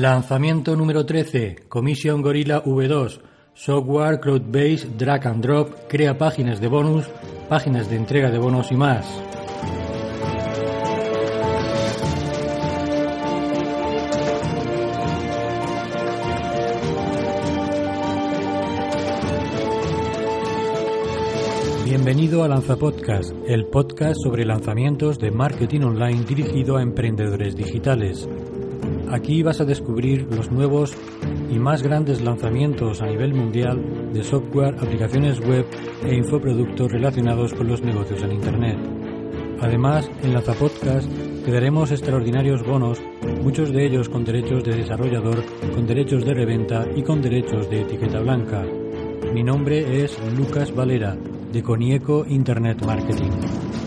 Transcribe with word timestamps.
Lanzamiento 0.00 0.74
número 0.76 1.04
13, 1.04 1.66
Commission 1.68 2.22
Gorilla 2.22 2.64
V2, 2.64 3.20
software 3.52 4.18
cloud-based 4.18 4.96
drag 4.96 5.26
and 5.26 5.42
drop, 5.44 5.74
crea 5.90 6.16
páginas 6.16 6.58
de 6.58 6.68
bonus, 6.68 7.04
páginas 7.50 7.90
de 7.90 7.96
entrega 7.96 8.30
de 8.30 8.38
bonos 8.38 8.72
y 8.72 8.76
más. 8.76 9.04
Bienvenido 21.84 22.42
a 22.42 22.48
Lanza 22.48 22.76
Podcast, 22.76 23.34
el 23.46 23.66
podcast 23.66 24.16
sobre 24.22 24.46
lanzamientos 24.46 25.18
de 25.18 25.30
marketing 25.30 25.80
online 25.80 26.24
dirigido 26.24 26.78
a 26.78 26.82
emprendedores 26.82 27.54
digitales. 27.54 28.26
Aquí 29.10 29.42
vas 29.42 29.60
a 29.60 29.64
descubrir 29.64 30.28
los 30.30 30.52
nuevos 30.52 30.94
y 31.50 31.58
más 31.58 31.82
grandes 31.82 32.20
lanzamientos 32.20 33.02
a 33.02 33.06
nivel 33.06 33.34
mundial 33.34 34.12
de 34.12 34.22
software, 34.22 34.76
aplicaciones 34.78 35.40
web 35.40 35.66
e 36.04 36.14
infoproductos 36.14 36.92
relacionados 36.92 37.52
con 37.52 37.66
los 37.66 37.82
negocios 37.82 38.22
en 38.22 38.32
Internet. 38.32 38.78
Además, 39.60 40.08
en 40.22 40.32
Lanza 40.32 40.54
Podcast 40.54 41.10
te 41.44 41.50
daremos 41.50 41.90
extraordinarios 41.90 42.64
bonos, 42.64 43.02
muchos 43.42 43.72
de 43.72 43.84
ellos 43.84 44.08
con 44.08 44.24
derechos 44.24 44.62
de 44.62 44.76
desarrollador, 44.76 45.44
con 45.74 45.86
derechos 45.88 46.24
de 46.24 46.34
reventa 46.34 46.86
y 46.94 47.02
con 47.02 47.20
derechos 47.20 47.68
de 47.68 47.80
etiqueta 47.80 48.20
blanca. 48.20 48.64
Mi 49.34 49.42
nombre 49.42 50.04
es 50.04 50.16
Lucas 50.38 50.72
Valera, 50.72 51.16
de 51.52 51.62
Conieco 51.64 52.24
Internet 52.28 52.86
Marketing. 52.86 53.79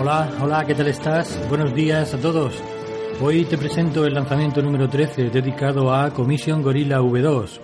Hola, 0.00 0.30
hola, 0.40 0.64
¿qué 0.64 0.76
tal 0.76 0.86
estás? 0.86 1.40
Buenos 1.48 1.74
días 1.74 2.14
a 2.14 2.20
todos. 2.20 2.54
Hoy 3.20 3.44
te 3.46 3.58
presento 3.58 4.06
el 4.06 4.14
lanzamiento 4.14 4.62
número 4.62 4.88
13 4.88 5.28
dedicado 5.28 5.92
a 5.92 6.14
Commission 6.14 6.62
Gorilla 6.62 7.00
V2. 7.00 7.58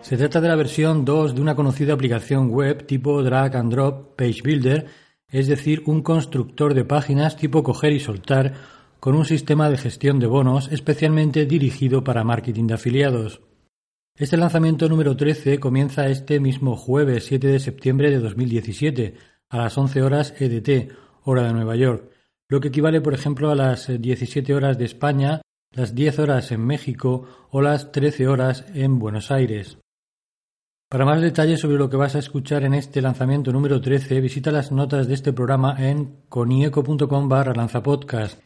Se 0.00 0.16
trata 0.16 0.40
de 0.40 0.48
la 0.48 0.56
versión 0.56 1.04
2 1.04 1.36
de 1.36 1.40
una 1.40 1.54
conocida 1.54 1.94
aplicación 1.94 2.50
web 2.50 2.84
tipo 2.86 3.22
drag 3.22 3.54
and 3.54 3.70
drop 3.70 4.16
page 4.16 4.42
builder, 4.42 4.86
es 5.28 5.46
decir, 5.46 5.84
un 5.86 6.02
constructor 6.02 6.74
de 6.74 6.84
páginas 6.84 7.36
tipo 7.36 7.62
coger 7.62 7.92
y 7.92 8.00
soltar 8.00 8.54
con 8.98 9.14
un 9.14 9.24
sistema 9.24 9.70
de 9.70 9.78
gestión 9.78 10.18
de 10.18 10.26
bonos 10.26 10.72
especialmente 10.72 11.46
dirigido 11.46 12.02
para 12.02 12.24
marketing 12.24 12.66
de 12.66 12.74
afiliados. 12.74 13.42
Este 14.16 14.36
lanzamiento 14.36 14.88
número 14.88 15.16
13 15.16 15.60
comienza 15.60 16.08
este 16.08 16.40
mismo 16.40 16.74
jueves 16.74 17.26
7 17.26 17.46
de 17.46 17.60
septiembre 17.60 18.10
de 18.10 18.18
2017 18.18 19.14
a 19.50 19.58
las 19.58 19.78
11 19.78 20.02
horas 20.02 20.34
EDT, 20.36 21.03
hora 21.24 21.44
de 21.44 21.52
Nueva 21.52 21.76
York, 21.76 22.10
lo 22.48 22.60
que 22.60 22.68
equivale 22.68 23.00
por 23.00 23.14
ejemplo 23.14 23.50
a 23.50 23.54
las 23.54 23.88
17 23.88 24.54
horas 24.54 24.78
de 24.78 24.84
España, 24.84 25.40
las 25.72 25.94
10 25.94 26.18
horas 26.20 26.52
en 26.52 26.64
México 26.64 27.26
o 27.50 27.60
las 27.60 27.92
13 27.92 28.28
horas 28.28 28.64
en 28.74 28.98
Buenos 28.98 29.30
Aires. 29.30 29.78
Para 30.88 31.04
más 31.04 31.20
detalles 31.20 31.60
sobre 31.60 31.76
lo 31.76 31.90
que 31.90 31.96
vas 31.96 32.14
a 32.14 32.20
escuchar 32.20 32.62
en 32.62 32.74
este 32.74 33.02
lanzamiento 33.02 33.52
número 33.52 33.80
13, 33.80 34.20
visita 34.20 34.52
las 34.52 34.70
notas 34.70 35.08
de 35.08 35.14
este 35.14 35.32
programa 35.32 35.74
en 35.78 36.20
conieco.com 36.28 37.28
barra 37.28 37.52
lanzapodcast. 37.52 38.40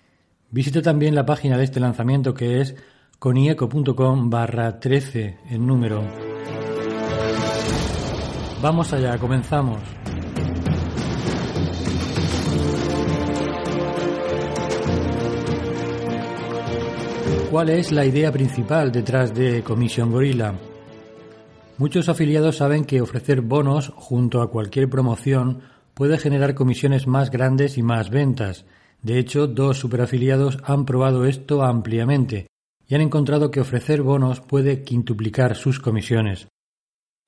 Visita 0.50 0.80
también 0.80 1.14
la 1.14 1.26
página 1.26 1.58
de 1.58 1.64
este 1.64 1.80
lanzamiento 1.80 2.32
que 2.32 2.60
es 2.62 2.74
conieco.com 3.18 4.30
barra 4.30 4.80
13 4.80 5.40
en 5.50 5.66
número. 5.66 6.02
Vamos 8.62 8.92
allá, 8.92 9.18
comenzamos. 9.18 9.97
¿Cuál 17.50 17.70
es 17.70 17.92
la 17.92 18.04
idea 18.04 18.30
principal 18.30 18.92
detrás 18.92 19.34
de 19.34 19.62
Commission 19.62 20.12
Gorilla? 20.12 20.52
Muchos 21.78 22.10
afiliados 22.10 22.58
saben 22.58 22.84
que 22.84 23.00
ofrecer 23.00 23.40
bonos 23.40 23.90
junto 23.96 24.42
a 24.42 24.50
cualquier 24.50 24.90
promoción 24.90 25.62
puede 25.94 26.18
generar 26.18 26.54
comisiones 26.54 27.06
más 27.06 27.30
grandes 27.30 27.78
y 27.78 27.82
más 27.82 28.10
ventas. 28.10 28.66
De 29.02 29.18
hecho, 29.18 29.46
dos 29.46 29.78
superafiliados 29.78 30.58
han 30.62 30.84
probado 30.84 31.24
esto 31.24 31.62
ampliamente 31.62 32.48
y 32.86 32.94
han 32.94 33.00
encontrado 33.00 33.50
que 33.50 33.62
ofrecer 33.62 34.02
bonos 34.02 34.42
puede 34.42 34.82
quintuplicar 34.82 35.56
sus 35.56 35.80
comisiones. 35.80 36.48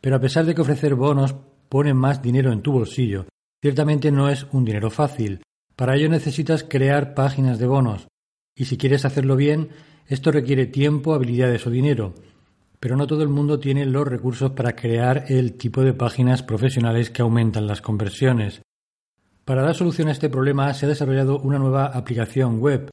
Pero 0.03 0.17
a 0.17 0.21
pesar 0.21 0.45
de 0.45 0.55
que 0.55 0.61
ofrecer 0.61 0.97
bonos 0.97 1.35
pone 1.71 1.95
más 1.95 2.21
dinero 2.21 2.53
en 2.53 2.61
tu 2.61 2.73
bolsillo, 2.73 3.25
ciertamente 3.63 4.13
no 4.13 4.29
es 4.29 4.47
un 4.53 4.67
dinero 4.67 4.91
fácil. 4.91 5.43
Para 5.77 5.97
ello 5.97 6.11
necesitas 6.11 6.63
crear 6.63 7.15
páginas 7.15 7.59
de 7.59 7.67
bonos. 7.67 8.07
Y 8.55 8.67
si 8.67 8.77
quieres 8.77 9.07
hacerlo 9.07 9.37
bien, 9.37 9.71
esto 10.11 10.33
requiere 10.33 10.67
tiempo, 10.67 11.15
habilidades 11.15 11.65
o 11.69 11.71
dinero. 11.71 12.15
Pero 12.81 12.97
no 12.97 13.07
todo 13.07 13.23
el 13.23 13.29
mundo 13.29 13.61
tiene 13.61 13.87
los 13.87 14.09
recursos 14.09 14.51
para 14.51 14.75
crear 14.75 15.27
el 15.29 15.53
tipo 15.53 15.83
de 15.85 15.95
páginas 15.95 16.43
profesionales 16.43 17.11
que 17.11 17.23
aumentan 17.23 17.69
las 17.69 17.81
conversiones. 17.81 18.61
Para 19.45 19.63
dar 19.63 19.77
solución 19.77 20.09
a 20.09 20.13
este 20.13 20.29
problema 20.29 20.75
se 20.75 20.87
ha 20.87 20.89
desarrollado 20.89 21.39
una 21.39 21.61
nueva 21.61 21.87
aplicación 21.87 22.59
web 22.59 22.91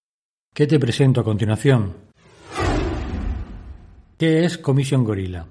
que 0.54 0.68
te 0.68 0.80
presento 0.80 1.22
a 1.22 1.24
continuación. 1.24 1.94
¿Qué 4.20 4.46
es 4.46 4.60
Commission 4.60 5.04
Gorilla? 5.04 5.48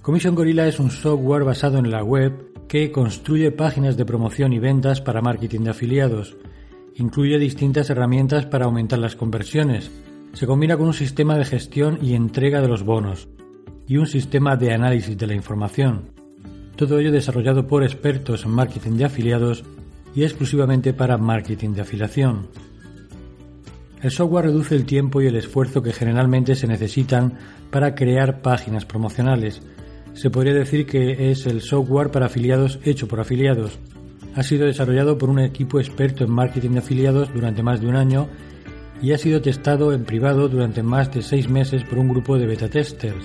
Commission 0.00 0.34
Gorilla 0.34 0.66
es 0.66 0.80
un 0.80 0.90
software 0.90 1.44
basado 1.44 1.76
en 1.76 1.90
la 1.90 2.02
web 2.02 2.66
que 2.66 2.90
construye 2.90 3.50
páginas 3.50 3.98
de 3.98 4.06
promoción 4.06 4.54
y 4.54 4.58
ventas 4.58 5.02
para 5.02 5.20
marketing 5.20 5.60
de 5.60 5.70
afiliados. 5.70 6.34
Incluye 6.96 7.38
distintas 7.38 7.90
herramientas 7.90 8.46
para 8.46 8.64
aumentar 8.64 8.98
las 8.98 9.16
conversiones, 9.16 9.90
se 10.32 10.46
combina 10.46 10.76
con 10.76 10.86
un 10.86 10.94
sistema 10.94 11.36
de 11.36 11.44
gestión 11.44 11.98
y 12.00 12.14
entrega 12.14 12.60
de 12.60 12.68
los 12.68 12.82
bonos 12.84 13.28
y 13.86 13.98
un 13.98 14.06
sistema 14.06 14.56
de 14.56 14.72
análisis 14.72 15.16
de 15.16 15.26
la 15.26 15.34
información. 15.34 16.10
Todo 16.76 16.98
ello 16.98 17.12
desarrollado 17.12 17.66
por 17.66 17.82
expertos 17.82 18.44
en 18.44 18.52
marketing 18.52 18.92
de 18.92 19.04
afiliados 19.04 19.64
y 20.14 20.24
exclusivamente 20.24 20.94
para 20.94 21.18
marketing 21.18 21.70
de 21.70 21.82
afiliación. 21.82 22.48
El 24.02 24.10
software 24.10 24.46
reduce 24.46 24.74
el 24.74 24.84
tiempo 24.84 25.20
y 25.20 25.26
el 25.26 25.36
esfuerzo 25.36 25.82
que 25.82 25.92
generalmente 25.92 26.56
se 26.56 26.66
necesitan 26.66 27.34
para 27.70 27.94
crear 27.94 28.40
páginas 28.40 28.84
promocionales. 28.84 29.62
Se 30.14 30.30
podría 30.30 30.54
decir 30.54 30.86
que 30.86 31.30
es 31.30 31.46
el 31.46 31.60
software 31.60 32.10
para 32.10 32.26
afiliados 32.26 32.80
hecho 32.84 33.06
por 33.06 33.20
afiliados. 33.20 33.78
Ha 34.34 34.42
sido 34.42 34.66
desarrollado 34.66 35.18
por 35.18 35.30
un 35.30 35.38
equipo 35.38 35.78
experto 35.78 36.24
en 36.24 36.32
marketing 36.32 36.70
de 36.70 36.78
afiliados 36.78 37.32
durante 37.32 37.62
más 37.62 37.80
de 37.80 37.86
un 37.86 37.96
año 37.96 38.28
y 39.02 39.12
ha 39.12 39.18
sido 39.18 39.42
testado 39.42 39.92
en 39.92 40.04
privado 40.04 40.48
durante 40.48 40.82
más 40.82 41.12
de 41.12 41.22
seis 41.22 41.48
meses 41.48 41.82
por 41.84 41.98
un 41.98 42.08
grupo 42.08 42.38
de 42.38 42.46
beta 42.46 42.68
testers, 42.68 43.24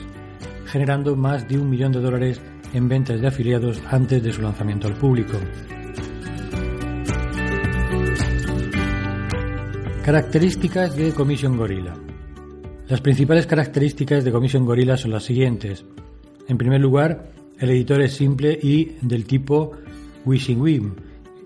generando 0.66 1.16
más 1.16 1.48
de 1.48 1.60
un 1.60 1.70
millón 1.70 1.92
de 1.92 2.02
dólares 2.02 2.42
en 2.74 2.90
ventas 2.90 3.22
de 3.22 3.28
afiliados 3.28 3.80
antes 3.90 4.24
de 4.24 4.34
su 4.34 4.42
lanzamiento 4.42 4.88
al 4.88 4.96
público. 4.96 5.38
Características 10.04 10.96
de 10.96 11.14
Commission 11.14 11.58
Gorilla. 11.58 11.94
Las 12.88 13.02
principales 13.02 13.46
características 13.46 14.24
de 14.24 14.32
Commission 14.32 14.66
Gorilla 14.66 14.98
son 14.98 15.12
las 15.12 15.26
siguientes. 15.26 15.86
En 16.48 16.58
primer 16.58 16.82
lugar, 16.82 17.32
el 17.60 17.70
editor 17.70 18.02
es 18.02 18.14
simple 18.14 18.58
y 18.62 18.96
del 19.02 19.26
tipo 19.26 19.74
Wishing 20.26 20.62
Wim, 20.62 20.96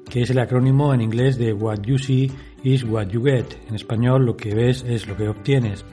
que 0.08 0.22
es 0.22 0.30
el 0.30 0.40
acrónimo 0.40 0.94
en 0.94 1.02
inglés 1.02 1.38
de 1.38 1.54
What 1.54 1.82
You 1.82 1.98
See 1.98 2.32
is 2.64 2.84
what 2.84 3.08
you 3.08 3.24
get. 3.24 3.46
En 3.68 3.76
español, 3.76 4.26
lo 4.26 4.38
que 4.38 4.54
ves 4.54 4.84
es 4.88 5.08
lo 5.08 5.16
que 5.16 5.28
obtienes. 5.28 5.86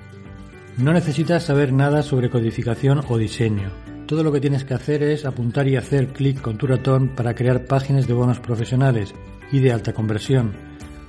No 0.77 0.93
necesitas 0.93 1.45
saber 1.45 1.73
nada 1.73 2.03
sobre 2.03 2.31
codificación 2.31 3.01
o 3.09 3.19
diseño. 3.19 3.71
Todo 4.07 4.23
lo 4.23 4.33
que 4.33 4.41
tienes 4.41 4.65
que 4.65 4.75
hacer 4.75 5.03
es 5.03 5.27
apuntar 5.27 5.69
y 5.69 5.77
hacer 5.77 6.09
clic 6.13 6.41
con 6.41 6.57
tu 6.57 6.67
ratón 6.67 7.09
para 7.09 7.35
crear 7.35 7.67
páginas 7.67 8.07
de 8.07 8.15
bonos 8.15 8.41
profesionales 8.41 9.15
y 9.53 9.61
de 9.61 9.73
alta 9.73 9.93
conversión. 9.93 10.53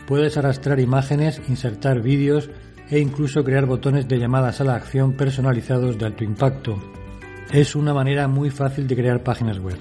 Puedes 0.08 0.38
arrastrar 0.38 0.80
imágenes, 0.80 1.42
insertar 1.48 2.02
vídeos 2.02 2.50
e 2.90 3.00
incluso 3.00 3.44
crear 3.44 3.66
botones 3.68 4.08
de 4.08 4.18
llamadas 4.18 4.60
a 4.60 4.64
la 4.64 4.76
acción 4.76 5.14
personalizados 5.14 5.98
de 5.98 6.06
alto 6.06 6.24
impacto. 6.24 6.78
Es 7.52 7.76
una 7.76 7.94
manera 7.94 8.28
muy 8.28 8.50
fácil 8.50 8.88
de 8.88 8.96
crear 8.96 9.24
páginas 9.24 9.60
web. 9.60 9.78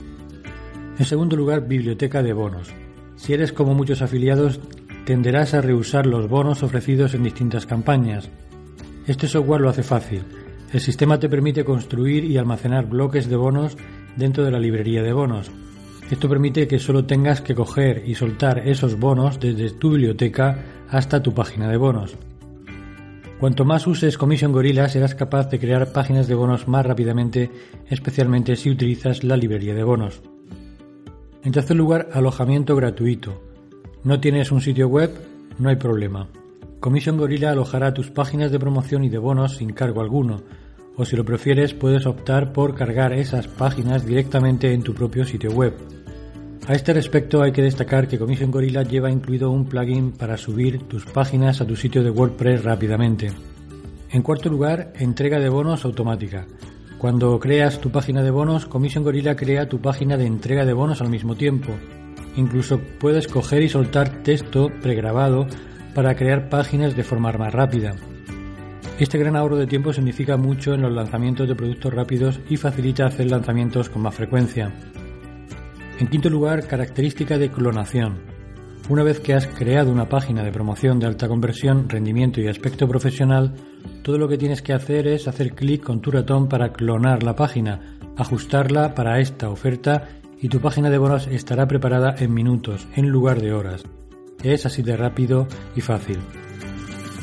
En 0.99 1.05
segundo 1.05 1.37
lugar, 1.37 1.67
biblioteca 1.67 2.23
de 2.23 2.33
bonos. 2.33 2.69
Si 3.17 3.33
eres 3.33 3.53
como 3.53 3.75
muchos 3.75 4.03
afiliados, 4.03 4.61
tenderás 5.09 5.55
a 5.55 5.63
rehusar 5.63 6.05
los 6.05 6.29
bonos 6.29 6.63
ofrecidos 6.63 7.15
en 7.15 7.23
distintas 7.23 7.65
campañas. 7.65 8.29
Este 9.07 9.27
software 9.27 9.63
lo 9.63 9.71
hace 9.71 9.83
fácil. 9.83 10.23
El 10.71 10.81
sistema 10.81 11.19
te 11.19 11.31
permite 11.31 11.65
construir 11.65 12.25
y 12.25 12.37
almacenar 12.37 12.85
bloques 12.85 13.27
de 13.27 13.37
bonos 13.37 13.79
dentro 14.17 14.45
de 14.45 14.51
la 14.51 14.61
librería 14.61 15.03
de 15.03 15.15
bonos. 15.15 15.51
Esto 16.11 16.29
permite 16.29 16.69
que 16.69 16.79
solo 16.79 17.07
tengas 17.07 17.41
que 17.41 17.55
coger 17.55 18.03
y 18.07 18.17
soltar 18.17 18.69
esos 18.69 18.99
bonos 18.99 19.41
desde 19.41 19.71
tu 19.71 19.93
biblioteca 19.93 20.63
hasta 20.91 21.23
tu 21.23 21.33
página 21.33 21.71
de 21.71 21.79
bonos. 21.79 22.15
Cuanto 23.41 23.65
más 23.65 23.87
uses 23.87 24.19
Commission 24.19 24.53
Gorilla 24.53 24.91
serás 24.91 25.15
capaz 25.15 25.49
de 25.49 25.59
crear 25.59 25.91
páginas 25.91 26.29
de 26.29 26.35
bonos 26.35 26.69
más 26.69 26.85
rápidamente, 26.85 27.51
especialmente 27.89 28.57
si 28.57 28.69
utilizas 28.69 29.25
la 29.25 29.39
librería 29.39 29.75
de 29.75 29.85
bonos. 29.85 30.21
En 31.45 31.53
tercer 31.53 31.79
lugar, 31.79 32.11
alojamiento 32.13 32.77
gratuito. 32.77 33.48
¿No 34.05 34.21
tienes 34.21 34.53
un 34.53 34.61
sitio 34.61 34.87
web? 34.87 35.11
No 35.59 35.71
hay 35.71 35.77
problema. 35.77 36.29
Commission 36.79 37.17
Gorilla 37.17 37.51
alojará 37.51 37.93
tus 37.93 38.11
páginas 38.11 38.53
de 38.53 38.61
promoción 38.61 39.03
y 39.03 39.09
de 39.09 39.19
bonos 39.19 39.57
sin 39.57 39.73
cargo 39.73 40.01
alguno, 40.01 40.43
o 40.97 41.05
si 41.05 41.17
lo 41.17 41.25
prefieres 41.25 41.75
puedes 41.75 42.07
optar 42.07 42.53
por 42.53 42.77
cargar 42.77 43.13
esas 43.13 43.49
páginas 43.49 44.07
directamente 44.07 44.73
en 44.73 44.83
tu 44.83 44.95
propio 44.95 45.25
sitio 45.25 45.51
web. 45.51 45.75
A 46.69 46.75
este 46.75 46.93
respecto 46.93 47.43
hay 47.43 47.51
que 47.51 47.63
destacar 47.63 48.07
que 48.07 48.21
Commission 48.21 48.53
Gorilla 48.53 48.85
lleva 48.85 49.11
incluido 49.11 49.51
un 49.51 49.65
plugin 49.65 50.13
para 50.13 50.37
subir 50.37 50.87
tus 50.87 51.05
páginas 51.05 51.61
a 51.61 51.67
tu 51.67 51.75
sitio 51.75 52.05
de 52.05 52.11
WordPress 52.11 52.63
rápidamente. 52.63 53.33
En 54.11 54.23
cuarto 54.23 54.49
lugar, 54.49 54.93
entrega 54.95 55.41
de 55.41 55.49
bonos 55.49 55.85
automática. 55.85 56.47
Cuando 56.99 57.39
creas 57.41 57.81
tu 57.81 57.91
página 57.91 58.23
de 58.23 58.31
bonos, 58.31 58.67
Commission 58.67 59.03
Gorilla 59.03 59.35
crea 59.35 59.69
tu 59.69 59.81
página 59.81 60.17
de 60.17 60.27
entrega 60.27 60.65
de 60.65 60.73
bonos 60.73 61.01
al 61.01 61.11
mismo 61.11 61.35
tiempo. 61.35 61.73
Incluso 62.39 62.79
puedes 63.01 63.27
coger 63.27 63.63
y 63.63 63.69
soltar 63.69 64.23
texto 64.23 64.71
pregrabado 64.81 65.49
para 65.93 66.15
crear 66.15 66.49
páginas 66.49 66.95
de 66.95 67.03
forma 67.03 67.33
más 67.33 67.53
rápida. 67.53 67.97
Este 69.01 69.19
gran 69.19 69.35
ahorro 69.35 69.57
de 69.57 69.67
tiempo 69.67 69.93
significa 69.93 70.37
mucho 70.37 70.73
en 70.73 70.83
los 70.83 70.93
lanzamientos 70.93 71.49
de 71.49 71.57
productos 71.57 71.93
rápidos 71.93 72.39
y 72.49 72.57
facilita 72.57 73.07
hacer 73.07 73.29
lanzamientos 73.29 73.91
con 73.91 74.03
más 74.03 74.15
frecuencia. 74.15 74.73
En 75.99 76.07
quinto 76.07 76.31
lugar, 76.31 76.65
característica 76.69 77.39
de 77.39 77.51
clonación. 77.51 78.21
Una 78.89 79.03
vez 79.03 79.19
que 79.19 79.35
has 79.35 79.49
creado 79.49 79.91
una 79.91 80.09
página 80.09 80.45
de 80.45 80.53
promoción 80.53 81.01
de 81.01 81.07
alta 81.07 81.27
conversión, 81.27 81.89
rendimiento 81.89 82.41
y 82.41 82.47
aspecto 82.47 82.87
profesional, 82.87 83.53
todo 84.05 84.17
lo 84.17 84.29
que 84.29 84.39
tienes 84.39 84.63
que 84.63 84.75
hacer 84.75 85.09
es 85.09 85.27
hacer 85.27 85.57
clic 85.57 85.83
con 85.83 86.01
tu 86.01 86.13
ratón 86.13 86.49
para 86.49 86.73
clonar 86.73 87.25
la 87.25 87.35
página, 87.35 87.99
ajustarla 88.17 88.95
para 88.95 89.19
esta 89.19 89.51
oferta 89.51 90.07
y 90.41 90.49
tu 90.49 90.61
página 90.61 90.91
de 90.91 90.99
bonos 90.99 91.27
estará 91.27 91.67
preparada 91.67 92.15
en 92.19 92.33
minutos 92.33 92.87
en 92.95 93.09
lugar 93.09 93.41
de 93.41 93.53
horas. 93.53 93.85
Es 94.43 94.67
así 94.67 94.83
de 94.83 94.97
rápido 94.97 95.49
y 95.75 95.81
fácil. 95.81 96.19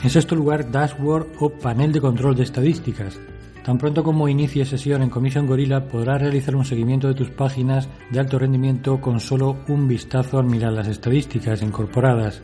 En 0.03 0.09
sexto 0.09 0.35
lugar, 0.35 0.71
dashboard 0.71 1.27
o 1.39 1.49
panel 1.49 1.91
de 1.91 2.01
control 2.01 2.35
de 2.35 2.43
estadísticas. 2.43 3.19
Tan 3.63 3.79
pronto 3.79 4.03
como 4.03 4.29
inicie 4.29 4.63
sesión 4.63 5.01
en 5.01 5.09
Commission 5.09 5.47
Gorilla 5.47 5.87
podrás 5.87 6.21
realizar 6.21 6.55
un 6.55 6.65
seguimiento 6.65 7.07
de 7.07 7.15
tus 7.15 7.31
páginas 7.31 7.89
de 8.11 8.19
alto 8.19 8.37
rendimiento 8.37 9.01
con 9.01 9.19
solo 9.19 9.57
un 9.67 9.87
vistazo 9.87 10.37
al 10.37 10.45
mirar 10.45 10.73
las 10.73 10.87
estadísticas 10.87 11.63
incorporadas. 11.63 12.43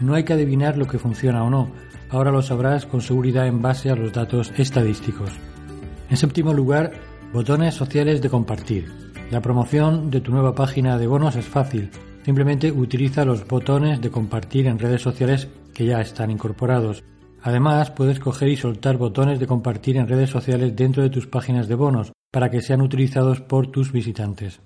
No 0.00 0.14
hay 0.14 0.24
que 0.24 0.32
adivinar 0.32 0.78
lo 0.78 0.86
que 0.86 0.98
funciona 0.98 1.44
o 1.44 1.50
no, 1.50 1.70
ahora 2.08 2.30
lo 2.30 2.40
sabrás 2.40 2.86
con 2.86 3.02
seguridad 3.02 3.46
en 3.46 3.60
base 3.60 3.90
a 3.90 3.96
los 3.96 4.12
datos 4.12 4.52
estadísticos. 4.56 5.30
En 6.08 6.16
séptimo 6.16 6.54
lugar, 6.54 6.92
botones 7.32 7.74
sociales 7.74 8.22
de 8.22 8.30
compartir. 8.30 9.03
La 9.30 9.40
promoción 9.40 10.10
de 10.10 10.20
tu 10.20 10.30
nueva 10.30 10.54
página 10.54 10.98
de 10.98 11.06
bonos 11.06 11.34
es 11.36 11.46
fácil. 11.46 11.90
Simplemente 12.24 12.70
utiliza 12.70 13.24
los 13.24 13.46
botones 13.46 14.00
de 14.00 14.10
compartir 14.10 14.66
en 14.66 14.78
redes 14.78 15.02
sociales 15.02 15.48
que 15.72 15.86
ya 15.86 16.00
están 16.00 16.30
incorporados. 16.30 17.02
Además, 17.42 17.90
puedes 17.90 18.20
coger 18.20 18.48
y 18.48 18.56
soltar 18.56 18.96
botones 18.96 19.40
de 19.40 19.46
compartir 19.46 19.96
en 19.96 20.08
redes 20.08 20.30
sociales 20.30 20.76
dentro 20.76 21.02
de 21.02 21.10
tus 21.10 21.26
páginas 21.26 21.68
de 21.68 21.74
bonos 21.74 22.12
para 22.30 22.50
que 22.50 22.60
sean 22.60 22.80
utilizados 22.80 23.40
por 23.40 23.66
tus 23.68 23.92
visitantes. 23.92 24.60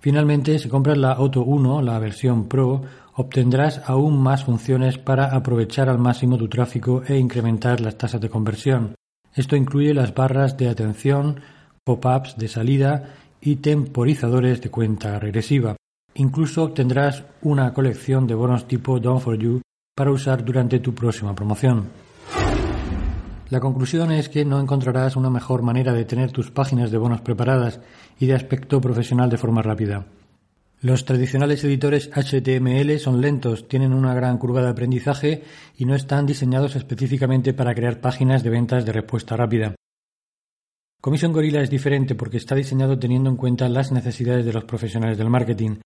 Finalmente, 0.00 0.58
si 0.58 0.68
compras 0.68 0.98
la 0.98 1.12
Auto 1.12 1.42
1, 1.42 1.82
la 1.82 1.98
versión 1.98 2.48
Pro, 2.48 2.82
obtendrás 3.14 3.82
aún 3.86 4.22
más 4.22 4.44
funciones 4.44 4.98
para 4.98 5.34
aprovechar 5.34 5.88
al 5.88 5.98
máximo 5.98 6.36
tu 6.36 6.48
tráfico 6.48 7.02
e 7.06 7.18
incrementar 7.18 7.80
las 7.80 7.98
tasas 7.98 8.20
de 8.20 8.28
conversión. 8.28 8.94
Esto 9.34 9.56
incluye 9.56 9.94
las 9.94 10.14
barras 10.14 10.56
de 10.56 10.68
atención, 10.68 11.40
pop-ups 11.84 12.36
de 12.36 12.48
salida 12.48 13.14
y 13.46 13.56
temporizadores 13.56 14.60
de 14.60 14.70
cuenta 14.70 15.18
regresiva. 15.20 15.76
Incluso 16.14 16.64
obtendrás 16.64 17.24
una 17.42 17.72
colección 17.72 18.26
de 18.26 18.34
bonos 18.34 18.66
tipo 18.66 18.98
Done 18.98 19.20
for 19.20 19.38
You 19.38 19.60
para 19.94 20.10
usar 20.10 20.44
durante 20.44 20.80
tu 20.80 20.94
próxima 20.94 21.34
promoción. 21.34 21.88
La 23.48 23.60
conclusión 23.60 24.10
es 24.10 24.28
que 24.28 24.44
no 24.44 24.60
encontrarás 24.60 25.14
una 25.14 25.30
mejor 25.30 25.62
manera 25.62 25.92
de 25.92 26.04
tener 26.04 26.32
tus 26.32 26.50
páginas 26.50 26.90
de 26.90 26.98
bonos 26.98 27.20
preparadas 27.20 27.80
y 28.18 28.26
de 28.26 28.34
aspecto 28.34 28.80
profesional 28.80 29.30
de 29.30 29.38
forma 29.38 29.62
rápida. 29.62 30.06
Los 30.80 31.04
tradicionales 31.04 31.62
editores 31.62 32.10
HTML 32.12 32.98
son 32.98 33.20
lentos, 33.20 33.68
tienen 33.68 33.94
una 33.94 34.12
gran 34.14 34.38
curva 34.38 34.62
de 34.62 34.70
aprendizaje 34.70 35.44
y 35.76 35.84
no 35.84 35.94
están 35.94 36.26
diseñados 36.26 36.74
específicamente 36.74 37.54
para 37.54 37.74
crear 37.74 38.00
páginas 38.00 38.42
de 38.42 38.50
ventas 38.50 38.84
de 38.84 38.92
respuesta 38.92 39.36
rápida. 39.36 39.76
Commission 41.00 41.32
Gorilla 41.32 41.60
es 41.60 41.70
diferente 41.70 42.14
porque 42.14 42.36
está 42.36 42.54
diseñado 42.54 42.98
teniendo 42.98 43.30
en 43.30 43.36
cuenta 43.36 43.68
las 43.68 43.92
necesidades 43.92 44.44
de 44.44 44.52
los 44.52 44.64
profesionales 44.64 45.18
del 45.18 45.30
marketing. 45.30 45.76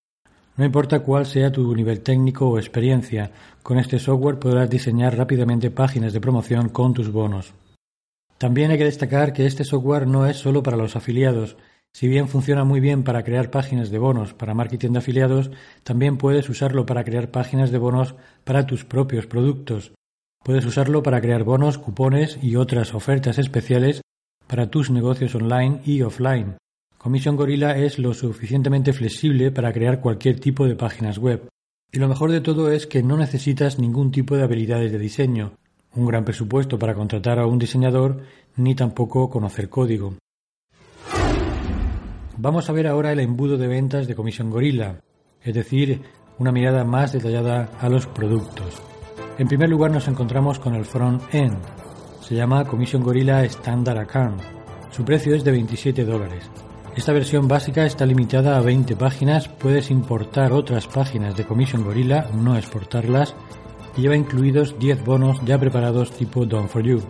No 0.57 0.65
importa 0.65 1.01
cuál 1.01 1.27
sea 1.27 1.53
tu 1.53 1.75
nivel 1.75 2.01
técnico 2.01 2.49
o 2.49 2.59
experiencia, 2.59 3.31
con 3.63 3.79
este 3.79 3.99
software 3.99 4.39
podrás 4.39 4.71
diseñar 4.71 5.17
rápidamente 5.17 5.71
páginas 5.71 6.13
de 6.13 6.21
promoción 6.21 6.69
con 6.69 6.95
tus 6.95 7.11
bonos. 7.11 7.53
También 8.39 8.71
hay 8.71 8.79
que 8.79 8.85
destacar 8.85 9.33
que 9.33 9.47
este 9.47 9.65
software 9.65 10.07
no 10.07 10.27
es 10.27 10.39
solo 10.39 10.63
para 10.63 10.77
los 10.77 10.97
afiliados, 10.97 11.57
si 11.93 12.07
bien 12.07 12.29
funciona 12.29 12.65
muy 12.65 12.81
bien 12.81 13.03
para 13.03 13.25
crear 13.25 13.51
páginas 13.51 13.91
de 13.91 13.99
bonos 13.99 14.33
para 14.33 14.55
marketing 14.55 14.93
de 14.93 14.99
afiliados, 15.01 15.51
también 15.83 16.19
puedes 16.19 16.49
usarlo 16.49 16.87
para 16.87 17.05
crear 17.05 17.31
páginas 17.31 17.71
de 17.71 17.79
bonos 17.79 18.15
para 18.45 18.65
tus 18.67 18.85
propios 18.85 19.27
productos. 19.27 19.93
Puedes 20.45 20.65
usarlo 20.65 21.03
para 21.03 21.21
crear 21.21 21.43
bonos, 21.43 21.79
cupones 21.79 22.39
y 22.41 22.57
otras 22.57 22.95
ofertas 22.95 23.39
especiales 23.39 24.03
para 24.51 24.69
tus 24.69 24.91
negocios 24.91 25.33
online 25.37 25.81
y 25.85 26.03
offline. 26.03 26.57
Commission 26.99 27.37
Gorilla 27.37 27.77
es 27.77 28.01
lo 28.01 28.13
suficientemente 28.13 28.93
flexible 28.93 29.53
para 29.53 29.73
crear 29.73 30.01
cualquier 30.01 30.41
tipo 30.41 30.67
de 30.67 30.75
páginas 30.75 31.19
web. 31.19 31.49
Y 31.93 32.01
lo 32.01 32.09
mejor 32.09 32.33
de 32.33 32.41
todo 32.41 32.73
es 32.73 32.89
que 32.89 33.01
no 33.01 33.17
necesitas 33.17 33.79
ningún 33.79 34.11
tipo 34.11 34.37
de 34.37 34.43
habilidades 34.43 34.91
de 34.91 34.99
diseño, 34.99 35.53
un 35.95 36.05
gran 36.05 36.25
presupuesto 36.25 36.81
para 36.81 36.95
contratar 36.95 37.39
a 37.39 37.47
un 37.47 37.61
diseñador, 37.61 38.25
ni 38.57 38.75
tampoco 38.75 39.31
conocer 39.31 39.69
código. 39.69 40.15
Vamos 42.37 42.69
a 42.69 42.73
ver 42.73 42.89
ahora 42.89 43.13
el 43.13 43.21
embudo 43.21 43.57
de 43.57 43.69
ventas 43.69 44.09
de 44.09 44.17
Commission 44.17 44.51
Gorilla, 44.51 45.01
es 45.45 45.55
decir, 45.55 46.03
una 46.39 46.51
mirada 46.51 46.85
más 46.85 47.13
detallada 47.13 47.71
a 47.79 47.89
los 47.89 48.09
productos. 48.09 48.83
En 49.39 49.47
primer 49.47 49.69
lugar 49.69 49.93
nos 49.93 50.09
encontramos 50.09 50.59
con 50.59 50.75
el 50.75 50.85
front-end. 50.85 51.57
Se 52.21 52.35
llama 52.35 52.65
Commission 52.65 53.03
Gorilla 53.03 53.45
Standard 53.45 53.99
Account. 53.99 54.41
Su 54.91 55.05
precio 55.05 55.35
es 55.35 55.45
de 55.45 55.53
27 55.53 56.05
dólares. 56.05 56.51
Esta 56.97 57.13
versión 57.13 57.49
básica 57.49 57.87
está 57.87 58.05
limitada 58.05 58.57
a 58.57 58.61
20 58.61 58.97
páginas, 58.97 59.49
puedes 59.49 59.91
importar 59.91 60.53
otras 60.53 60.87
páginas 60.87 61.37
de 61.37 61.45
Commission 61.45 61.85
Gorilla, 61.85 62.29
no 62.35 62.57
exportarlas, 62.57 63.35
y 63.97 64.03
lleva 64.03 64.17
incluidos 64.17 64.79
10 64.79 65.05
bonos 65.05 65.41
ya 65.45 65.59
preparados 65.59 66.13
tipo 66.13 66.45
Done 66.47 66.69
for 66.69 66.83
You. 66.83 67.01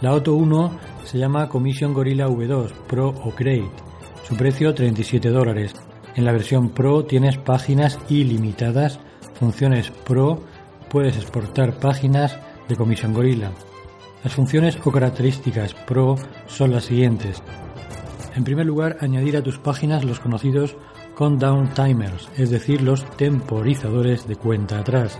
La 0.00 0.10
Auto 0.10 0.34
1 0.34 0.78
se 1.04 1.18
llama 1.18 1.48
Commission 1.48 1.92
Gorilla 1.92 2.28
V2 2.28 2.72
Pro 2.88 3.08
o 3.08 3.32
Great 3.38 3.92
su 4.32 4.36
precio 4.36 4.72
37 4.72 5.28
dólares. 5.30 5.74
En 6.14 6.24
la 6.24 6.32
versión 6.32 6.70
Pro 6.70 7.04
tienes 7.04 7.38
páginas 7.38 7.98
ilimitadas, 8.08 9.00
funciones 9.34 9.90
Pro, 9.90 10.42
puedes 10.88 11.16
exportar 11.16 11.78
páginas 11.78 12.38
de 12.68 12.76
Commission 12.76 13.12
Gorilla. 13.12 13.50
Las 14.24 14.34
funciones 14.34 14.78
o 14.84 14.92
características 14.92 15.74
Pro 15.74 16.16
son 16.46 16.70
las 16.70 16.84
siguientes. 16.84 17.42
En 18.36 18.44
primer 18.44 18.66
lugar, 18.66 18.96
añadir 19.00 19.36
a 19.36 19.42
tus 19.42 19.58
páginas 19.58 20.04
los 20.04 20.20
conocidos 20.20 20.76
countdown 21.16 21.74
timers, 21.74 22.28
es 22.36 22.50
decir, 22.50 22.82
los 22.82 23.04
temporizadores 23.16 24.26
de 24.26 24.36
cuenta 24.36 24.78
atrás. 24.78 25.18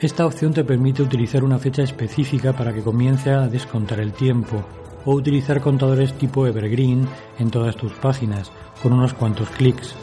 Esta 0.00 0.26
opción 0.26 0.52
te 0.52 0.64
permite 0.64 1.02
utilizar 1.02 1.44
una 1.44 1.58
fecha 1.58 1.82
específica 1.82 2.52
para 2.52 2.72
que 2.72 2.82
comience 2.82 3.30
a 3.30 3.48
descontar 3.48 4.00
el 4.00 4.12
tiempo. 4.12 4.64
o 5.06 5.12
utilizar 5.12 5.60
contadores 5.60 6.14
tipo 6.14 6.46
Evergreen 6.46 7.06
en 7.38 7.50
todas 7.50 7.76
tus 7.76 7.92
páginas, 7.92 8.50
con 8.82 8.92
unos 8.92 9.12
cuantos 9.12 9.50
clics. 9.50 9.94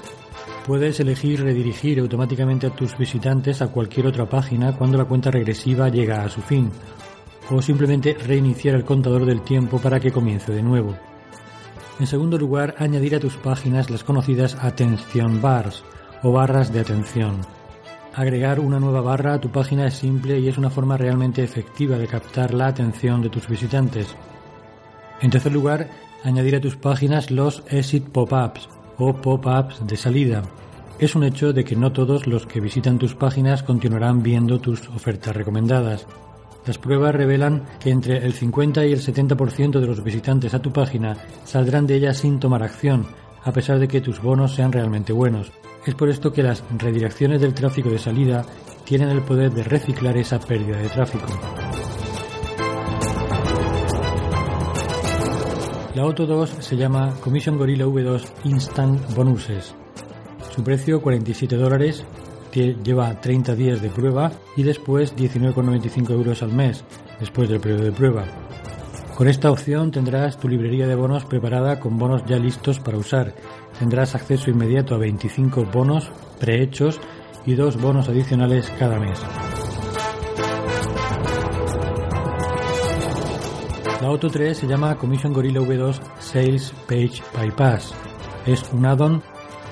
Puedes 0.65 0.99
elegir 0.99 1.41
redirigir 1.41 1.99
automáticamente 1.99 2.67
a 2.67 2.69
tus 2.69 2.95
visitantes 2.97 3.63
a 3.63 3.69
cualquier 3.69 4.05
otra 4.05 4.29
página 4.29 4.77
cuando 4.77 4.99
la 4.99 5.05
cuenta 5.05 5.31
regresiva 5.31 5.89
llega 5.89 6.23
a 6.23 6.29
su 6.29 6.41
fin, 6.41 6.69
o 7.49 7.61
simplemente 7.61 8.13
reiniciar 8.13 8.75
el 8.75 8.85
contador 8.85 9.25
del 9.25 9.41
tiempo 9.41 9.79
para 9.79 9.99
que 9.99 10.11
comience 10.11 10.51
de 10.51 10.63
nuevo. 10.63 10.95
En 11.99 12.07
segundo 12.07 12.37
lugar, 12.37 12.75
añadir 12.79 13.15
a 13.15 13.19
tus 13.19 13.37
páginas 13.37 13.89
las 13.89 14.03
conocidas 14.03 14.57
Attention 14.61 15.41
Bars 15.41 15.83
o 16.23 16.31
barras 16.31 16.71
de 16.71 16.79
atención. 16.79 17.41
Agregar 18.13 18.59
una 18.59 18.79
nueva 18.79 19.01
barra 19.01 19.35
a 19.35 19.39
tu 19.39 19.49
página 19.49 19.87
es 19.87 19.93
simple 19.93 20.39
y 20.39 20.47
es 20.47 20.57
una 20.57 20.69
forma 20.69 20.97
realmente 20.97 21.43
efectiva 21.43 21.97
de 21.97 22.07
captar 22.07 22.53
la 22.53 22.67
atención 22.67 23.21
de 23.21 23.29
tus 23.29 23.47
visitantes. 23.47 24.15
En 25.21 25.29
tercer 25.29 25.51
lugar, 25.51 25.89
añadir 26.23 26.55
a 26.55 26.61
tus 26.61 26.75
páginas 26.75 27.31
los 27.31 27.63
exit 27.69 28.03
pop-ups 28.09 28.67
o 28.97 29.13
pop-ups 29.13 29.85
de 29.87 29.95
salida. 29.95 30.43
Es 30.99 31.15
un 31.15 31.23
hecho 31.23 31.53
de 31.53 31.63
que 31.63 31.75
no 31.75 31.91
todos 31.91 32.27
los 32.27 32.45
que 32.45 32.59
visitan 32.59 32.99
tus 32.99 33.15
páginas 33.15 33.63
continuarán 33.63 34.21
viendo 34.21 34.59
tus 34.59 34.87
ofertas 34.89 35.35
recomendadas. 35.35 36.05
Las 36.65 36.77
pruebas 36.77 37.15
revelan 37.15 37.65
que 37.79 37.89
entre 37.89 38.17
el 38.17 38.33
50 38.33 38.85
y 38.85 38.93
el 38.93 39.01
70% 39.01 39.79
de 39.79 39.87
los 39.87 40.03
visitantes 40.03 40.53
a 40.53 40.61
tu 40.61 40.71
página 40.71 41.17
saldrán 41.43 41.87
de 41.87 41.95
ella 41.95 42.13
sin 42.13 42.39
tomar 42.39 42.61
acción, 42.61 43.07
a 43.43 43.51
pesar 43.51 43.79
de 43.79 43.87
que 43.87 44.01
tus 44.01 44.21
bonos 44.21 44.53
sean 44.53 44.71
realmente 44.71 45.11
buenos. 45.11 45.51
Es 45.85 45.95
por 45.95 46.09
esto 46.09 46.31
que 46.31 46.43
las 46.43 46.63
redirecciones 46.77 47.41
del 47.41 47.55
tráfico 47.55 47.89
de 47.89 47.97
salida 47.97 48.45
tienen 48.83 49.09
el 49.09 49.23
poder 49.23 49.51
de 49.51 49.63
reciclar 49.63 50.15
esa 50.17 50.39
pérdida 50.39 50.77
de 50.77 50.89
tráfico. 50.89 51.25
La 55.95 56.03
Auto 56.03 56.25
2 56.25 56.57
se 56.59 56.77
llama 56.77 57.13
Commission 57.19 57.57
Gorilla 57.57 57.85
V2 57.85 58.23
Instant 58.45 59.13
Bonuses. 59.15 59.75
Su 60.55 60.63
precio 60.63 61.01
47 61.01 61.55
dólares, 61.57 62.05
lleva 62.51 63.19
30 63.19 63.55
días 63.55 63.81
de 63.81 63.89
prueba 63.89 64.31
y 64.55 64.63
después 64.63 65.15
19,95 65.15 66.11
euros 66.11 66.43
al 66.43 66.53
mes, 66.53 66.83
después 67.19 67.49
del 67.49 67.59
periodo 67.59 67.83
de 67.83 67.91
prueba. 67.91 68.25
Con 69.15 69.27
esta 69.27 69.51
opción 69.51 69.91
tendrás 69.91 70.37
tu 70.37 70.47
librería 70.47 70.87
de 70.87 70.95
bonos 70.95 71.25
preparada 71.25 71.79
con 71.79 71.97
bonos 71.97 72.23
ya 72.25 72.37
listos 72.37 72.79
para 72.79 72.97
usar. 72.97 73.33
Tendrás 73.77 74.15
acceso 74.15 74.49
inmediato 74.49 74.95
a 74.95 74.97
25 74.97 75.65
bonos 75.65 76.11
prehechos 76.39 76.99
y 77.45 77.53
dos 77.53 77.79
bonos 77.79 78.09
adicionales 78.09 78.71
cada 78.79 78.99
mes. 78.99 79.21
La 84.01 84.07
Auto 84.07 84.29
3 84.29 84.57
se 84.57 84.67
llama 84.67 84.97
Commission 84.97 85.31
Gorilla 85.31 85.61
V2 85.61 85.99
Sales 86.19 86.73
Page 86.87 87.21
Bypass. 87.37 87.93
Es 88.47 88.63
un 88.73 88.87
add-on, 88.87 89.21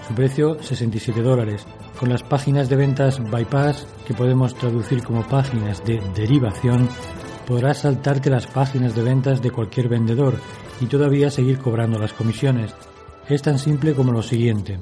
su 0.08 0.14
precio 0.14 0.62
67 0.62 1.24
dólares. 1.24 1.66
Con 2.00 2.08
las 2.08 2.24
páginas 2.24 2.70
de 2.70 2.77
ventas 2.77 3.20
bypass, 3.20 3.86
que 4.08 4.13
podemos 4.13 4.56
traducir 4.56 5.03
como 5.03 5.27
páginas 5.27 5.84
de 5.84 6.00
derivación, 6.15 6.88
podrás 7.46 7.79
saltarte 7.79 8.29
las 8.29 8.48
páginas 8.48 8.96
de 8.96 9.03
ventas 9.03 9.41
de 9.41 9.51
cualquier 9.51 9.89
vendedor 9.89 10.36
y 10.79 10.86
todavía 10.86 11.29
seguir 11.29 11.60
cobrando 11.60 12.00
las 12.00 12.13
comisiones. 12.13 12.74
Es 13.27 13.41
tan 13.41 13.60
simple 13.60 13.94
como 13.94 14.13
lo 14.13 14.22
siguiente. 14.22 14.79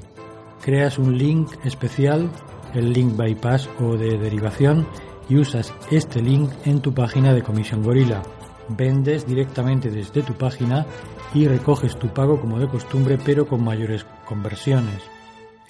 Creas 0.62 0.96
un 0.96 1.18
link 1.18 1.50
especial, 1.64 2.30
el 2.72 2.92
link 2.92 3.16
bypass 3.16 3.68
o 3.80 3.96
de 3.96 4.16
derivación, 4.16 4.86
y 5.28 5.38
usas 5.38 5.74
este 5.90 6.22
link 6.22 6.50
en 6.66 6.80
tu 6.80 6.94
página 6.94 7.34
de 7.34 7.42
Commission 7.42 7.82
Gorilla 7.82 8.22
vendes 8.68 9.26
directamente 9.26 9.90
desde 9.90 10.22
tu 10.22 10.34
página 10.34 10.86
y 11.34 11.48
recoges 11.48 11.98
tu 11.98 12.08
pago 12.08 12.40
como 12.40 12.58
de 12.58 12.68
costumbre 12.68 13.18
pero 13.22 13.46
con 13.46 13.64
mayores 13.64 14.06
conversiones. 14.24 15.17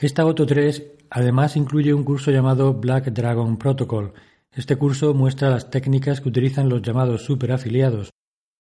Esta 0.01 0.23
Auto 0.23 0.47
3 0.47 0.83
además 1.11 1.57
incluye 1.57 1.93
un 1.93 2.05
curso 2.05 2.31
llamado 2.31 2.75
Black 2.75 3.07
Dragon 3.07 3.57
Protocol. 3.57 4.13
Este 4.53 4.77
curso 4.77 5.13
muestra 5.13 5.51
las 5.51 5.71
técnicas 5.71 6.21
que 6.21 6.29
utilizan 6.29 6.69
los 6.69 6.83
llamados 6.83 7.25
superafiliados. 7.25 8.11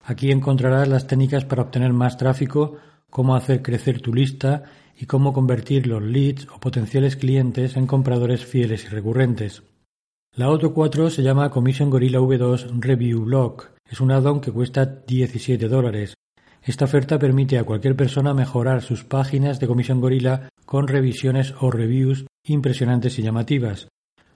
Aquí 0.04 0.30
encontrarás 0.30 0.88
las 0.88 1.06
técnicas 1.06 1.44
para 1.44 1.62
obtener 1.62 1.92
más 1.92 2.16
tráfico, 2.16 2.78
cómo 3.08 3.36
hacer 3.36 3.62
crecer 3.62 4.00
tu 4.00 4.12
lista 4.12 4.64
y 4.98 5.06
cómo 5.06 5.32
convertir 5.32 5.86
los 5.86 6.02
leads 6.02 6.48
o 6.54 6.58
potenciales 6.58 7.16
clientes 7.16 7.76
en 7.76 7.86
compradores 7.86 8.44
fieles 8.44 8.84
y 8.84 8.88
recurrentes. 8.88 9.62
La 10.34 10.46
Auto 10.46 10.74
4 10.74 11.10
se 11.10 11.22
llama 11.22 11.50
Commission 11.50 11.88
Gorilla 11.88 12.18
V2 12.18 12.80
Review 12.80 13.24
Block 13.24 13.78
es 13.90 14.00
un 14.00 14.10
add-on 14.10 14.40
que 14.40 14.52
cuesta 14.52 14.84
17 14.84 15.66
dólares. 15.66 16.17
Esta 16.68 16.84
oferta 16.84 17.18
permite 17.18 17.56
a 17.56 17.64
cualquier 17.64 17.96
persona 17.96 18.34
mejorar 18.34 18.82
sus 18.82 19.02
páginas 19.02 19.58
de 19.58 19.66
Comisión 19.66 20.02
Gorila 20.02 20.50
con 20.66 20.86
revisiones 20.86 21.54
o 21.60 21.70
reviews 21.70 22.26
impresionantes 22.44 23.18
y 23.18 23.22
llamativas. 23.22 23.88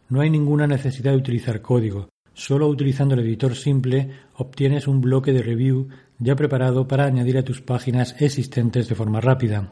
No 0.09 0.23
hay 0.23 0.31
ninguna 0.31 0.67
necesidad 0.67 1.11
de 1.13 1.19
utilizar 1.19 1.61
código. 1.61 2.09
Solo 2.33 2.69
utilizando 2.69 3.13
el 3.13 3.21
editor 3.21 3.55
simple 3.55 4.13
obtienes 4.35 4.89
un 4.89 5.03
bloque 5.03 5.35
de 5.35 5.43
review 5.43 5.89
ya 6.19 6.35
preparado 6.35 6.89
para 6.89 7.05
añadir 7.05 7.37
a 7.37 7.45
tus 7.45 7.61
páginas 7.61 8.17
existentes 8.19 8.89
de 8.89 8.95
forma 8.95 9.21
rápida. 9.21 9.71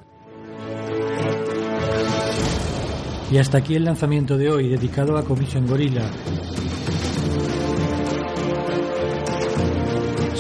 Y 3.33 3.39
hasta 3.39 3.57
aquí 3.57 3.75
el 3.75 3.87
lanzamiento 3.87 4.37
de 4.37 4.51
hoy 4.51 4.69
dedicado 4.69 5.17
a 5.17 5.25
Commission 5.25 5.67
Gorilla. 5.67 6.11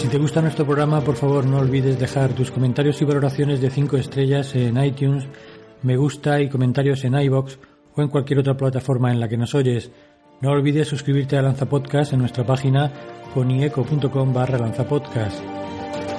Si 0.00 0.08
te 0.08 0.16
gusta 0.16 0.40
nuestro 0.40 0.64
programa, 0.64 1.02
por 1.02 1.14
favor 1.14 1.44
no 1.44 1.58
olvides 1.58 1.98
dejar 1.98 2.32
tus 2.32 2.50
comentarios 2.50 3.02
y 3.02 3.04
valoraciones 3.04 3.60
de 3.60 3.68
5 3.68 3.98
estrellas 3.98 4.54
en 4.54 4.82
iTunes, 4.82 5.28
me 5.82 5.98
gusta 5.98 6.40
y 6.40 6.48
comentarios 6.48 7.04
en 7.04 7.20
iBox 7.20 7.58
o 7.94 8.00
en 8.00 8.08
cualquier 8.08 8.38
otra 8.38 8.56
plataforma 8.56 9.12
en 9.12 9.20
la 9.20 9.28
que 9.28 9.36
nos 9.36 9.54
oyes. 9.54 9.90
No 10.40 10.52
olvides 10.52 10.88
suscribirte 10.88 11.36
a 11.36 11.42
Lanza 11.42 11.68
Podcast 11.68 12.14
en 12.14 12.20
nuestra 12.20 12.46
página 12.46 12.90
ponieco.com 13.34 14.32
barra 14.32 14.56
lanzapodcast. 14.56 15.44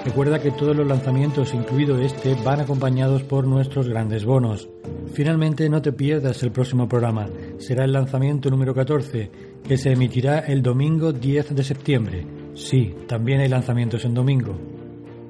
Recuerda 0.05 0.38
que 0.38 0.51
todos 0.51 0.75
los 0.75 0.85
lanzamientos, 0.85 1.51
incluido 1.55 2.00
este, 2.00 2.35
van 2.35 2.59
acompañados 2.59 3.23
por 3.23 3.47
nuestros 3.47 3.89
grandes 3.89 4.25
bonos. 4.25 4.69
Finalmente, 5.11 5.67
no 5.69 5.81
te 5.81 5.91
pierdas 5.91 6.43
el 6.43 6.51
próximo 6.51 6.88
programa. 6.88 7.25
Será 7.57 7.85
el 7.85 7.93
lanzamiento 7.93 8.51
número 8.51 8.75
14, 8.75 9.31
que 9.67 9.77
se 9.77 9.93
emitirá 9.93 10.38
el 10.38 10.61
domingo 10.61 11.13
10 11.13 11.55
de 11.55 11.63
septiembre. 11.63 12.40
Sí, 12.53 12.93
también 13.08 13.39
hay 13.39 13.48
lanzamientos 13.48 14.03
en 14.05 14.13
domingo. 14.13 14.55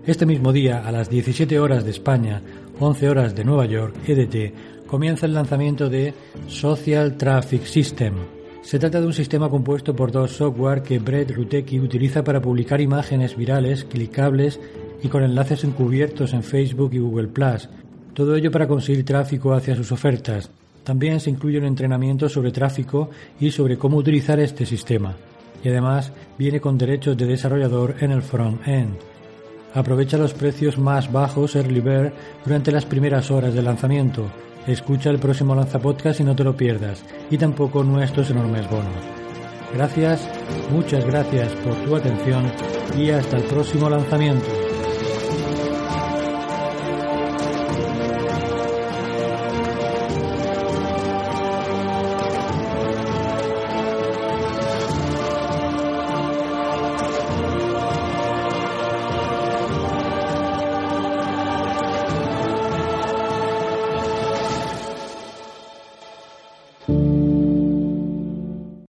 Este 0.06 0.25
mismo 0.25 0.51
día, 0.51 0.86
a 0.86 0.92
las 0.92 1.10
17 1.10 1.60
horas 1.60 1.86
de 1.86 1.92
España, 1.92 2.42
11 2.80 3.10
horas 3.10 3.36
de 3.36 3.44
Nueva 3.44 3.66
York, 3.68 3.96
EDT, 4.08 4.88
comienza 4.88 5.28
el 5.28 5.34
lanzamiento 5.34 5.90
de 5.90 6.13
Social 6.48 7.18
Traffic 7.18 7.63
System. 7.63 8.16
Se 8.63 8.80
trata 8.80 9.00
de 9.00 9.08
un 9.08 9.13
sistema 9.13 9.50
compuesto 9.50 9.96
por 9.96 10.12
dos 10.12 10.32
software 10.32 10.82
que 10.82 11.00
Brett 11.00 11.32
Rutecki 11.32 11.80
utiliza 11.80 12.24
para 12.24 12.42
publicar 12.42 12.82
imágenes 12.82 13.36
virales, 13.36 13.86
clicables 13.86 14.60
y 15.04 15.08
con 15.08 15.24
enlaces 15.24 15.63
encubiertos 15.63 16.34
en 16.34 16.44
Facebook 16.44 16.94
y 16.94 17.00
Google⁇ 17.00 17.30
todo 18.13 18.36
ello 18.36 18.51
para 18.51 18.68
conseguir 18.68 19.06
tráfico 19.06 19.54
hacia 19.54 19.75
sus 19.75 19.92
ofertas. 19.92 20.51
También 20.84 21.20
se 21.20 21.30
incluye 21.30 21.60
un 21.60 21.66
entrenamiento 21.66 22.28
sobre 22.28 22.51
tráfico 22.51 23.10
y 23.40 23.51
sobre 23.51 23.78
cómo 23.78 23.98
utilizar 23.98 24.40
este 24.40 24.66
sistema 24.66 25.16
y 25.63 25.70
además 25.70 26.12
viene 26.38 26.60
con 26.60 26.77
derechos 26.77 27.18
de 27.18 27.25
desarrollador 27.25 27.96
en 28.00 28.12
el 28.12 28.22
front-end. 28.22 28.98
Aprovecha 29.74 30.18
los 30.18 30.34
precios 30.34 30.77
más 30.77 31.12
bajos 31.12 31.56
Early 31.56 31.80
Bird 31.80 32.13
durante 32.46 32.72
las 32.72 32.86
primeras 32.86 33.32
horas 33.32 33.53
del 33.53 33.65
lanzamiento. 33.65 34.25
Escucha 34.68 35.10
el 35.10 35.20
próximo 35.20 35.56
Lanzapodcast 35.56 36.20
y 36.20 36.24
no 36.24 36.36
te 36.36 36.44
lo 36.44 36.56
pierdas, 36.56 37.03
y 37.30 37.38
tampoco 37.38 37.84
nuestros 37.84 38.30
enormes 38.30 38.70
bonos. 38.70 39.03
Gracias, 39.74 40.30
muchas 40.72 41.06
gracias 41.06 41.53
por 41.63 41.74
tu 41.86 41.96
atención 41.96 42.51
y 42.98 43.10
hasta 43.10 43.38
el 43.38 43.44
próximo 43.44 43.89
lanzamiento. 43.89 44.71